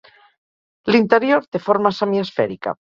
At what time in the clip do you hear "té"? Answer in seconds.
1.51-1.65